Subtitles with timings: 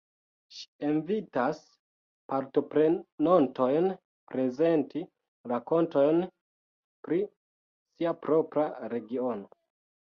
[0.59, 1.59] Ŝi invitas
[2.33, 3.87] partoprenontojn
[4.33, 5.05] prezenti
[5.53, 6.25] rakontojn
[7.05, 7.23] pri
[7.93, 8.69] sia propra
[8.99, 9.51] regiono.